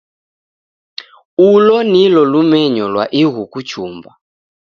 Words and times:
Ulo 1.49 1.77
nilo 1.91 2.21
lumenyo 2.31 2.85
lwa 2.93 3.05
ighu 3.21 3.41
kuchumba. 3.51 4.11